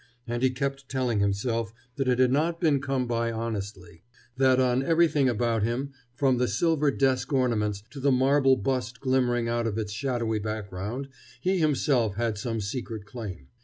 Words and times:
And 0.25 0.41
he 0.41 0.49
kept 0.49 0.89
telling 0.89 1.19
himself 1.19 1.73
that 1.95 2.07
it 2.07 2.17
had 2.17 2.31
not 2.31 2.59
been 2.59 2.81
come 2.81 3.05
by 3.05 3.31
honestly, 3.31 4.01
that 4.35 4.59
on 4.59 4.81
everything 4.81 5.29
about 5.29 5.61
him, 5.61 5.91
from 6.15 6.39
the 6.39 6.47
silver 6.47 6.89
desk 6.89 7.31
ornaments 7.31 7.83
to 7.91 7.99
the 7.99 8.11
marble 8.11 8.55
bust 8.57 8.99
glimmering 8.99 9.47
out 9.47 9.67
of 9.67 9.77
its 9.77 9.91
shadowy 9.93 10.39
background, 10.39 11.07
he 11.39 11.59
himself 11.59 12.15
had 12.15 12.39
some 12.39 12.59
secret 12.59 13.05
claim. 13.05 13.49